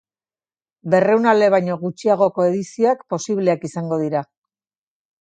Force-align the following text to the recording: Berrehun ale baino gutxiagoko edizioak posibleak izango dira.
Berrehun 0.93 1.27
ale 1.33 1.51
baino 1.57 1.77
gutxiagoko 1.85 2.49
edizioak 2.49 3.07
posibleak 3.15 3.71
izango 3.73 4.05
dira. 4.07 4.29